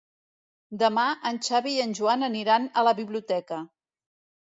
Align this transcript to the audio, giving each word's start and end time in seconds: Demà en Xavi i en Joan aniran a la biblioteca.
Demà 0.83 1.03
en 1.33 1.37
Xavi 1.49 1.75
i 1.75 1.85
en 1.85 1.95
Joan 2.01 2.31
aniran 2.31 2.69
a 2.85 2.89
la 2.91 2.99
biblioteca. 3.05 3.65